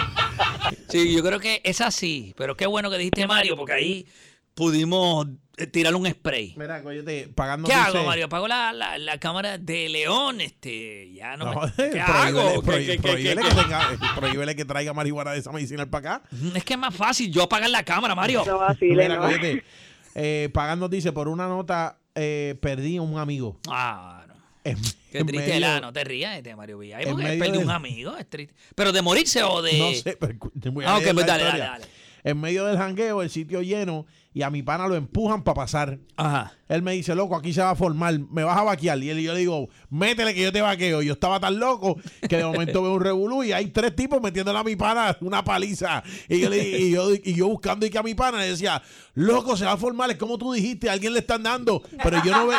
Sí, 0.89 1.13
yo 1.13 1.23
creo 1.23 1.39
que 1.39 1.61
es 1.63 1.81
así. 1.81 2.33
Pero 2.37 2.55
qué 2.57 2.65
bueno 2.65 2.89
que 2.89 2.97
dijiste 2.97 3.27
Mario, 3.27 3.55
porque 3.57 3.73
ahí 3.73 4.05
pudimos 4.53 5.27
eh, 5.57 5.67
tirarle 5.67 5.97
un 5.99 6.07
spray. 6.09 6.53
Mira, 6.57 6.81
coyote, 6.81 7.29
pagando 7.35 7.67
¿Qué 7.67 7.75
dice- 7.75 7.87
hago, 7.97 8.03
Mario? 8.05 8.25
Apago 8.25 8.47
la, 8.47 8.73
la, 8.73 8.97
la 8.97 9.19
cámara 9.19 9.57
de 9.57 9.89
León, 9.89 10.41
este, 10.41 11.11
ya 11.13 11.37
no, 11.37 11.53
No, 11.53 11.61
me- 11.77 11.89
¿Qué 11.91 11.99
hago? 12.01 12.61
prohí- 12.63 12.85
¿Qué- 12.85 12.97
qué- 12.99 13.35
qué- 13.35 14.07
prohíbele 14.15 14.55
que 14.55 14.65
traiga 14.65 14.93
marihuana 14.93 15.31
de 15.31 15.39
esa 15.39 15.51
medicinal 15.51 15.87
para 15.89 16.15
acá. 16.17 16.29
Es 16.55 16.63
que 16.63 16.73
es 16.73 16.79
más 16.79 16.95
fácil 16.95 17.31
yo 17.31 17.43
apagar 17.43 17.69
la 17.69 17.83
cámara, 17.83 18.15
Mario. 18.15 18.43
No 18.45 18.57
vacile, 18.59 19.03
Mira, 19.03 19.15
no. 19.15 19.21
coyote, 19.23 19.63
eh, 20.15 20.49
pagando 20.53 20.89
dice, 20.89 21.11
por 21.11 21.27
una 21.27 21.47
nota 21.47 21.97
eh, 22.15 22.55
perdí 22.61 22.97
a 22.97 23.01
un 23.03 23.17
amigo. 23.19 23.59
Ah. 23.69 24.23
En- 24.71 24.77
Qué 25.11 25.19
en 25.19 25.25
triste, 25.27 25.47
medio- 25.47 25.59
la, 25.61 25.79
no 25.79 25.93
te 25.93 26.03
rías 26.03 26.35
este 26.37 26.55
Mario 26.55 26.77
Villa. 26.79 26.99
en 27.01 27.09
porque 27.11 27.37
perdí 27.37 27.57
un 27.59 27.69
amigo, 27.71 28.17
es 28.17 28.29
triste. 28.29 28.53
Pero 28.75 28.91
de 28.91 29.01
morirse 29.01 29.41
o 29.43 29.61
de. 29.61 29.77
No 29.77 29.93
sé, 29.93 30.17
pero 30.19 30.35
te 30.59 30.69
voy 30.69 30.83
a 30.85 30.89
Ah, 30.93 30.97
ok, 30.97 31.03
leer 31.03 31.13
pues 31.15 31.25
dale, 31.25 31.43
dale, 31.43 31.59
dale. 31.59 31.85
En 32.23 32.41
medio 32.41 32.65
del 32.65 32.77
jangueo, 32.77 33.21
el 33.21 33.29
sitio 33.29 33.61
lleno, 33.61 34.05
y 34.37 34.43
a 34.43 34.49
mi 34.51 34.61
pana 34.61 34.87
lo 34.87 34.95
empujan 34.95 35.43
para 35.43 35.55
pasar. 35.55 35.97
Ajá. 36.15 36.53
Él 36.69 36.81
me 36.83 36.91
dice, 36.91 37.15
loco, 37.15 37.35
aquí 37.35 37.53
se 37.53 37.61
va 37.61 37.71
a 37.71 37.75
formar, 37.75 38.19
me 38.19 38.43
vas 38.43 38.57
a 38.57 38.63
vaquear. 38.63 39.01
Y 39.01 39.09
él 39.09 39.19
y 39.19 39.23
yo 39.23 39.33
le 39.33 39.39
digo, 39.39 39.67
métele 39.89 40.33
que 40.35 40.41
yo 40.43 40.51
te 40.51 40.61
vaqueo. 40.61 41.01
Yo 41.01 41.13
estaba 41.13 41.39
tan 41.39 41.59
loco 41.59 41.97
que 42.29 42.37
de 42.37 42.43
momento 42.43 42.83
veo 42.83 42.93
un 42.93 43.01
revolú 43.01 43.43
y 43.43 43.51
hay 43.53 43.67
tres 43.67 43.95
tipos 43.95 44.21
metiéndole 44.21 44.59
a 44.59 44.63
mi 44.63 44.75
pana 44.75 45.17
una 45.21 45.43
paliza. 45.43 46.03
Y 46.29 46.39
yo, 46.41 46.49
le- 46.49 46.77
y 46.79 46.91
yo, 46.91 47.13
y 47.15 47.33
yo 47.35 47.47
buscando 47.47 47.85
y 47.85 47.89
que 47.89 47.97
a 47.97 48.03
mi 48.03 48.13
pana 48.15 48.37
le 48.39 48.49
decía, 48.49 48.81
loco, 49.15 49.55
se 49.57 49.65
va 49.65 49.71
a 49.71 49.77
formar, 49.77 50.11
es 50.11 50.17
como 50.17 50.37
tú 50.37 50.51
dijiste, 50.53 50.89
a 50.89 50.93
alguien 50.93 51.13
le 51.13 51.19
están 51.19 51.41
dando. 51.41 51.81
Pero 52.03 52.23
yo 52.23 52.31
no 52.33 52.47
ve, 52.47 52.55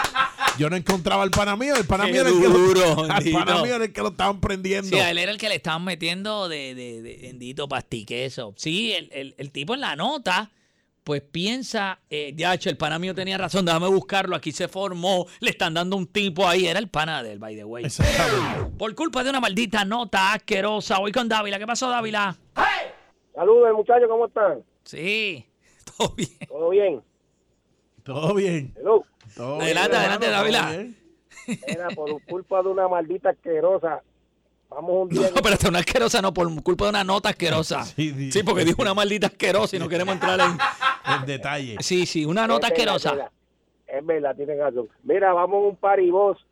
yo 0.58 0.68
no 0.70 0.74
encontraba 0.76 1.22
al 1.22 1.30
pana 1.30 1.54
mío, 1.54 1.76
el 1.76 1.84
pana 1.84 2.06
mío 2.06 2.22
era 2.22 2.30
el 2.30 2.40
que 2.40 2.48
duro, 2.48 2.94
lo, 3.04 3.04
al 3.12 3.24
pana 3.30 3.62
mío 3.62 3.74
era 3.76 3.84
el 3.84 3.92
que 3.92 4.00
lo 4.00 4.08
estaban 4.08 4.40
prendiendo. 4.40 4.88
Sí, 4.88 4.96
él 4.98 5.18
era 5.18 5.30
el 5.30 5.38
que 5.38 5.48
le 5.48 5.54
estaban 5.56 5.84
metiendo 5.84 6.48
de, 6.48 6.74
de, 6.74 7.02
de 7.02 7.18
bendito 7.22 7.68
pastiqueso. 7.68 8.54
Sí, 8.56 8.92
el, 8.92 9.10
el, 9.12 9.34
el 9.38 9.50
tipo 9.50 9.74
en 9.74 9.80
la 9.82 9.94
nota, 9.96 10.50
pues 11.08 11.22
piensa, 11.22 12.00
eh, 12.10 12.34
ya, 12.36 12.52
el 12.52 12.76
pana 12.76 12.98
mío 12.98 13.14
tenía 13.14 13.38
razón, 13.38 13.64
déjame 13.64 13.88
buscarlo, 13.88 14.36
aquí 14.36 14.52
se 14.52 14.68
formó, 14.68 15.24
le 15.40 15.48
están 15.48 15.72
dando 15.72 15.96
un 15.96 16.06
tipo 16.06 16.46
ahí, 16.46 16.66
era 16.66 16.78
el 16.78 16.90
pana 16.90 17.22
del, 17.22 17.38
by 17.38 17.56
the 17.56 17.64
way. 17.64 17.86
Exactamente. 17.86 18.76
Por 18.76 18.94
culpa 18.94 19.24
de 19.24 19.30
una 19.30 19.40
maldita 19.40 19.86
nota 19.86 20.34
asquerosa, 20.34 20.98
voy 20.98 21.10
con 21.10 21.26
Dávila. 21.26 21.58
¿Qué 21.58 21.66
pasó, 21.66 21.88
Dávila? 21.88 22.36
Saludos, 23.34 23.74
muchachos, 23.74 24.06
¿cómo 24.06 24.26
están? 24.26 24.62
Sí, 24.84 25.46
todo 25.96 26.14
bien. 26.14 26.38
¿Todo 26.46 26.68
bien? 26.68 27.02
Todo 28.02 28.34
bien. 28.34 28.74
Hello. 28.76 29.02
todo 29.34 29.52
bien, 29.52 29.62
Adelante, 29.62 29.96
hermano, 29.96 30.26
adelante, 30.26 30.30
Dávila. 30.30 30.86
Era 31.66 31.88
por 31.88 32.22
culpa 32.26 32.62
de 32.62 32.68
una 32.68 32.86
maldita 32.86 33.30
asquerosa. 33.30 34.02
Vamos 34.70 34.90
un 34.90 35.08
No, 35.08 35.20
día. 35.20 35.28
espérate, 35.34 35.68
una 35.68 35.78
asquerosa 35.78 36.20
no, 36.20 36.32
por 36.34 36.62
culpa 36.62 36.84
de 36.84 36.90
una 36.90 37.04
nota 37.04 37.30
asquerosa. 37.30 37.82
Sí, 37.96 38.10
sí. 38.12 38.32
Sí, 38.32 38.42
porque 38.42 38.64
dijo 38.64 38.82
una 38.82 38.94
maldita 38.94 39.28
asquerosa 39.28 39.76
y 39.76 39.78
no 39.78 39.88
queremos 39.88 40.14
entrar 40.14 40.38
en... 40.40 40.58
En 41.20 41.24
detalle. 41.24 41.76
Sí, 41.80 42.04
sí, 42.04 42.26
una 42.26 42.46
nota 42.46 42.66
Es 42.68 42.74
verdad, 42.76 42.96
asquerosa. 42.96 43.08
Es 43.08 43.16
verdad, 43.16 43.32
es 43.86 44.06
verdad, 44.06 44.36
tienen 44.36 44.58
razón. 44.58 44.88
Mira, 45.04 45.32
vamos 45.32 45.64
a 45.64 45.68
un 45.68 45.76
paribos 45.76 46.46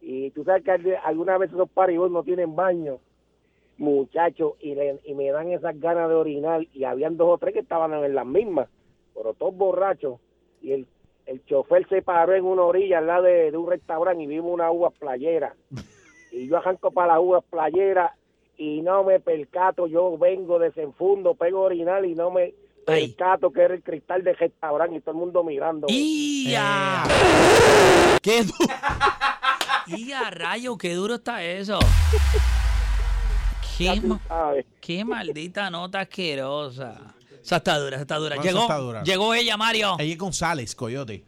y 0.00 0.30
tú 0.30 0.44
sabes 0.44 0.62
que 0.62 0.70
al- 0.70 1.00
algunas 1.04 1.40
veces 1.40 1.56
los 1.56 1.68
paribos 1.68 2.08
no 2.12 2.22
tienen 2.22 2.54
baño, 2.54 2.98
muchachos, 3.78 4.52
y, 4.60 4.76
le- 4.76 5.00
y 5.04 5.14
me 5.14 5.28
dan 5.32 5.50
esas 5.50 5.78
ganas 5.80 6.08
de 6.08 6.14
orinar 6.14 6.64
y 6.72 6.84
habían 6.84 7.16
dos 7.16 7.30
o 7.30 7.38
tres 7.38 7.52
que 7.52 7.60
estaban 7.60 7.92
en 7.94 8.14
las 8.14 8.26
mismas, 8.26 8.68
pero 9.12 9.34
todos 9.34 9.56
borrachos 9.56 10.20
y 10.62 10.70
el, 10.70 10.86
el 11.26 11.44
chofer 11.46 11.88
se 11.88 12.02
paró 12.02 12.32
en 12.34 12.44
una 12.44 12.62
orilla 12.62 12.98
al 12.98 13.08
lado 13.08 13.24
de, 13.24 13.50
de 13.50 13.56
un 13.56 13.68
restaurante 13.68 14.22
y 14.22 14.28
vimos 14.28 14.52
una 14.52 14.70
uva 14.70 14.90
playera 14.90 15.54
y 16.36 16.46
yo 16.48 16.56
arranco 16.56 16.90
para 16.90 17.14
las 17.14 17.22
uvas 17.22 17.44
playeras 17.48 18.12
y 18.58 18.82
no 18.82 19.04
me 19.04 19.20
percato, 19.20 19.86
yo 19.86 20.16
vengo, 20.18 20.58
desenfundo, 20.58 21.34
pego 21.34 21.58
a 21.58 21.66
orinar 21.66 22.04
y 22.04 22.14
no 22.14 22.30
me 22.30 22.54
Ay. 22.86 23.08
percato 23.08 23.50
que 23.50 23.62
era 23.62 23.74
el 23.74 23.82
cristal 23.82 24.22
del 24.22 24.36
restaurante 24.36 24.96
y 24.96 25.00
todo 25.00 25.12
el 25.12 25.18
mundo 25.18 25.44
mirando. 25.44 25.86
¡Ya! 25.88 27.04
¡Qué 28.22 28.42
duro! 28.44 28.74
¡Ya, 29.86 30.30
rayo! 30.30 30.76
¡Qué 30.78 30.94
duro 30.94 31.14
está 31.16 31.42
eso! 31.42 31.78
¡Qué, 33.76 34.00
qué 34.80 35.04
maldita 35.04 35.70
nota 35.70 36.00
asquerosa! 36.00 37.14
Esa 37.42 37.56
está 37.56 37.78
dura, 37.78 37.96
esa 37.96 38.02
está 38.02 38.16
dura. 38.16 38.36
Llegó, 38.36 38.62
está 38.62 38.76
dura. 38.78 39.02
llegó 39.04 39.34
ella, 39.34 39.56
Mario. 39.56 39.96
Ella 39.98 40.12
es 40.12 40.18
González, 40.18 40.74
Coyote. 40.74 41.24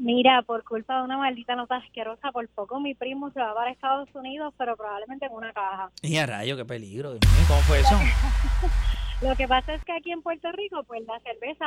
Mira, 0.00 0.42
por 0.42 0.62
culpa 0.62 0.98
de 0.98 1.02
una 1.02 1.18
maldita 1.18 1.56
nota 1.56 1.76
asquerosa, 1.76 2.30
por 2.30 2.48
poco 2.50 2.78
mi 2.78 2.94
primo 2.94 3.30
se 3.32 3.40
va 3.40 3.52
para 3.52 3.72
Estados 3.72 4.08
Unidos, 4.14 4.54
pero 4.56 4.76
probablemente 4.76 5.26
en 5.26 5.32
una 5.32 5.52
caja. 5.52 5.90
¡Ya, 6.02 6.24
rayo! 6.24 6.56
¡Qué 6.56 6.64
peligro! 6.64 7.10
Dios 7.10 7.20
mío, 7.32 7.44
¿Cómo 7.48 7.60
fue 7.62 7.80
eso? 7.80 7.96
Lo 9.28 9.34
que 9.34 9.48
pasa 9.48 9.74
es 9.74 9.84
que 9.84 9.92
aquí 9.92 10.12
en 10.12 10.22
Puerto 10.22 10.52
Rico, 10.52 10.84
pues 10.84 11.04
la 11.04 11.18
cerveza, 11.20 11.64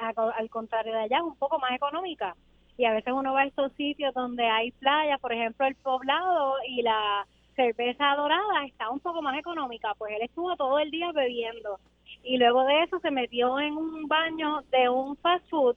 a- 0.00 0.30
al 0.38 0.48
contrario 0.48 0.94
de 0.94 1.00
allá, 1.02 1.18
es 1.18 1.22
un 1.22 1.36
poco 1.36 1.58
más 1.58 1.72
económica. 1.72 2.34
Y 2.78 2.86
a 2.86 2.92
veces 2.92 3.12
uno 3.12 3.34
va 3.34 3.42
a 3.42 3.46
estos 3.46 3.70
sitios 3.74 4.14
donde 4.14 4.46
hay 4.48 4.70
playas, 4.72 5.20
por 5.20 5.34
ejemplo, 5.34 5.66
el 5.66 5.74
poblado 5.76 6.54
y 6.68 6.80
la 6.80 7.26
cerveza 7.56 8.14
dorada 8.16 8.64
está 8.66 8.88
un 8.88 9.00
poco 9.00 9.20
más 9.20 9.38
económica. 9.38 9.92
Pues 9.98 10.12
él 10.16 10.22
estuvo 10.22 10.56
todo 10.56 10.78
el 10.78 10.90
día 10.90 11.12
bebiendo. 11.12 11.78
Y 12.22 12.38
luego 12.38 12.64
de 12.64 12.82
eso 12.84 12.98
se 13.00 13.10
metió 13.10 13.60
en 13.60 13.76
un 13.76 14.08
baño 14.08 14.62
de 14.70 14.88
un 14.88 15.16
fast 15.18 15.46
food 15.50 15.76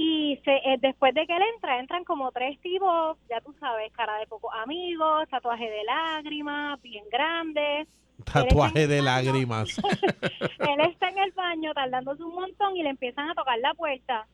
y 0.00 0.36
se, 0.44 0.52
eh, 0.52 0.76
después 0.80 1.12
de 1.12 1.26
que 1.26 1.34
él 1.36 1.42
entra, 1.54 1.80
entran 1.80 2.04
como 2.04 2.30
tres 2.30 2.56
tipos, 2.60 3.18
ya 3.28 3.40
tú 3.40 3.52
sabes, 3.58 3.90
cara 3.92 4.16
de 4.18 4.26
pocos 4.28 4.52
amigos, 4.62 5.28
tatuaje 5.28 5.68
de 5.68 5.82
lágrimas, 5.82 6.80
bien 6.82 7.04
grandes. 7.10 7.88
Tatuaje 8.24 8.86
de 8.86 9.02
lágrimas. 9.02 9.76
Él 10.58 10.80
está 10.88 11.08
en 11.08 11.18
el 11.18 11.32
baño 11.32 11.72
tardándose 11.74 12.22
un 12.22 12.34
montón 12.34 12.76
y 12.76 12.82
le 12.82 12.90
empiezan 12.90 13.28
a 13.30 13.34
tocar 13.34 13.58
la 13.58 13.74
puerta. 13.74 14.26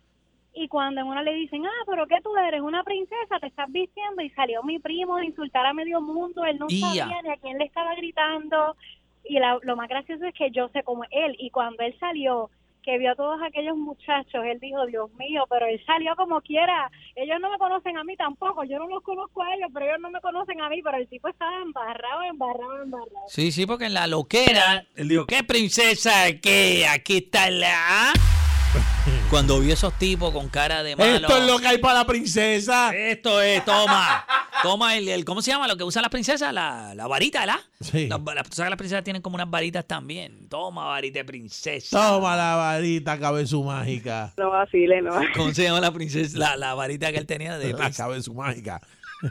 Y 0.54 0.68
cuando 0.68 1.00
en 1.00 1.06
una 1.06 1.22
le 1.22 1.34
dicen, 1.34 1.64
ah, 1.66 1.82
pero 1.86 2.06
¿qué 2.06 2.16
tú 2.22 2.36
eres? 2.36 2.60
Una 2.60 2.82
princesa, 2.84 3.38
te 3.40 3.46
estás 3.48 3.70
vistiendo. 3.72 4.22
Y 4.22 4.30
salió 4.30 4.62
mi 4.62 4.78
primo 4.78 5.16
a 5.16 5.24
insultar 5.24 5.66
a 5.66 5.72
medio 5.74 6.00
mundo. 6.00 6.44
Él 6.44 6.58
no 6.58 6.66
Ia. 6.68 6.86
sabía 7.04 7.22
ni 7.22 7.30
a 7.30 7.36
quién 7.36 7.58
le 7.58 7.64
estaba 7.64 7.94
gritando. 7.94 8.76
Y 9.24 9.38
la- 9.38 9.58
lo 9.62 9.76
más 9.76 9.88
gracioso 9.88 10.24
es 10.26 10.34
que 10.34 10.50
yo 10.50 10.68
sé 10.68 10.82
cómo 10.82 11.04
es 11.04 11.10
él. 11.12 11.36
Y 11.38 11.50
cuando 11.50 11.82
él 11.82 11.94
salió, 11.98 12.50
que 12.84 12.98
vio 12.98 13.12
a 13.12 13.14
todos 13.14 13.40
aquellos 13.42 13.76
muchachos, 13.76 14.44
él 14.44 14.58
dijo, 14.60 14.84
Dios 14.86 15.10
mío, 15.14 15.46
pero 15.48 15.66
él 15.66 15.80
salió 15.86 16.14
como 16.16 16.40
quiera. 16.42 16.90
Ellos 17.16 17.38
no 17.40 17.50
me 17.50 17.58
conocen 17.58 17.96
a 17.96 18.04
mí 18.04 18.16
tampoco. 18.16 18.64
Yo 18.64 18.78
no 18.78 18.86
los 18.88 19.02
conozco 19.02 19.42
a 19.42 19.54
ellos, 19.54 19.70
pero 19.72 19.86
ellos 19.86 20.00
no 20.00 20.10
me 20.10 20.20
conocen 20.20 20.60
a 20.60 20.68
mí. 20.68 20.82
Pero 20.82 20.98
el 20.98 21.08
tipo 21.08 21.28
estaba 21.28 21.62
embarrado, 21.62 22.22
embarrado, 22.22 22.82
embarrado. 22.82 23.26
Sí, 23.28 23.52
sí, 23.52 23.64
porque 23.66 23.86
en 23.86 23.94
la 23.94 24.06
loquera, 24.06 24.84
él 24.96 25.08
dijo, 25.08 25.26
¿qué 25.26 25.42
princesa? 25.44 26.12
¿Qué? 26.42 26.86
Aquí 26.86 27.18
está 27.18 27.50
la... 27.50 28.12
Cuando 29.30 29.58
vio 29.58 29.74
esos 29.74 29.92
tipos 29.98 30.32
con 30.32 30.48
cara 30.48 30.84
de 30.84 30.94
malo. 30.94 31.16
Esto 31.16 31.38
es 31.38 31.46
lo 31.46 31.58
que 31.58 31.66
hay 31.66 31.78
para 31.78 31.94
la 32.00 32.06
princesa. 32.06 32.94
Esto 32.94 33.40
es, 33.42 33.64
toma. 33.64 34.24
Toma 34.62 34.96
el, 34.96 35.08
el- 35.08 35.24
¿cómo 35.24 35.42
se 35.42 35.50
llama? 35.50 35.66
Lo 35.66 35.76
que 35.76 35.82
usan 35.82 36.02
las 36.02 36.10
princesas, 36.10 36.54
la, 36.54 36.94
la 36.94 37.08
varita, 37.08 37.40
¿verdad? 37.40 37.58
Sí. 37.80 38.06
Las, 38.06 38.20
la- 38.20 38.44
tú 38.44 38.54
sabes 38.54 38.66
que 38.66 38.70
las 38.70 38.78
princesas 38.78 39.02
tienen 39.02 39.22
como 39.22 39.34
unas 39.34 39.50
varitas 39.50 39.84
también. 39.86 40.48
Toma, 40.48 40.84
varita 40.86 41.18
de 41.18 41.24
princesa. 41.24 41.98
Toma 42.00 42.36
la 42.36 42.54
varita, 42.54 43.18
cabeza 43.18 43.56
mágica. 43.56 44.32
No 44.36 44.50
vacile, 44.50 45.02
no. 45.02 45.20
¿Cómo 45.34 45.52
se 45.52 45.64
llama 45.64 45.80
la 45.80 45.90
princesa? 45.92 46.38
La, 46.38 46.56
la 46.56 46.74
varita 46.74 47.10
que 47.10 47.18
él 47.18 47.26
tenía 47.26 47.58
de 47.58 47.72
La 47.72 47.90
cabeza 47.90 48.30
mágica. 48.32 48.80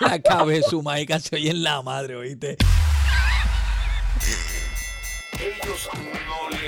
La 0.00 0.20
cabeza 0.22 0.76
mágica 0.82 1.18
se 1.18 1.34
oye 1.36 1.50
en 1.50 1.62
la 1.64 1.82
madre, 1.82 2.14
¿oíste? 2.16 2.56
Ellos 5.40 5.88
no 5.92 6.50
le 6.56 6.63